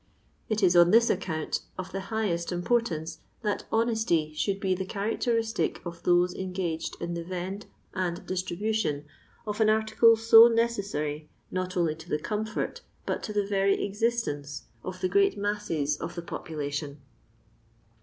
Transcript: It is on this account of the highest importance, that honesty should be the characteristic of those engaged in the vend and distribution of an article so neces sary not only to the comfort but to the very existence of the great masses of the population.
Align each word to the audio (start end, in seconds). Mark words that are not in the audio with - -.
It 0.49 0.63
is 0.63 0.75
on 0.75 0.89
this 0.89 1.11
account 1.11 1.59
of 1.77 1.91
the 1.91 1.99
highest 2.09 2.51
importance, 2.51 3.19
that 3.43 3.65
honesty 3.71 4.33
should 4.33 4.59
be 4.59 4.73
the 4.73 4.83
characteristic 4.83 5.79
of 5.85 6.01
those 6.01 6.33
engaged 6.33 6.99
in 6.99 7.13
the 7.13 7.23
vend 7.23 7.67
and 7.93 8.25
distribution 8.25 9.05
of 9.45 9.61
an 9.61 9.69
article 9.69 10.15
so 10.17 10.49
neces 10.49 10.85
sary 10.85 11.29
not 11.51 11.77
only 11.77 11.93
to 11.93 12.09
the 12.09 12.17
comfort 12.17 12.81
but 13.05 13.21
to 13.21 13.31
the 13.31 13.45
very 13.45 13.85
existence 13.85 14.63
of 14.83 15.01
the 15.01 15.07
great 15.07 15.37
masses 15.37 15.97
of 15.97 16.15
the 16.15 16.23
population. 16.23 16.99